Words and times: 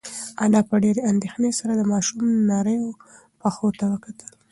انا 0.43 0.61
په 0.69 0.75
ډېرې 0.83 1.01
اندېښنې 1.11 1.51
سره 1.59 1.73
د 1.75 1.81
ماشوم 1.91 2.21
نریو 2.49 2.87
پښو 3.39 3.67
ته 3.79 3.85
وکتل. 3.93 4.29